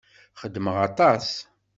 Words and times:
Xedmeɣ 0.41 0.75
aṭas. 0.87 1.27